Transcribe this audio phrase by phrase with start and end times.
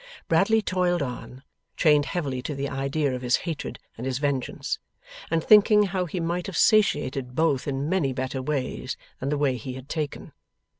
[0.27, 1.43] Bradley toiled on,
[1.77, 4.79] chained heavily to the idea of his hatred and his vengeance,
[5.29, 9.57] and thinking how he might have satiated both in many better ways than the way
[9.57, 10.31] he had taken.